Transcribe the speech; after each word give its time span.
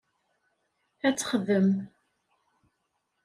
Ad 1.07 1.15
texdem. 1.15 1.69